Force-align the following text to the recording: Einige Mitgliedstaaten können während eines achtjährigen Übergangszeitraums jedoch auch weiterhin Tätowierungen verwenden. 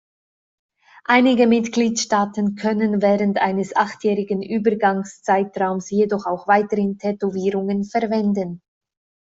Einige 1.05 1.45
Mitgliedstaaten 1.45 2.55
können 2.55 3.03
während 3.03 3.37
eines 3.37 3.75
achtjährigen 3.75 4.41
Übergangszeitraums 4.41 5.91
jedoch 5.91 6.25
auch 6.25 6.47
weiterhin 6.47 6.97
Tätowierungen 6.97 7.83
verwenden. 7.83 8.63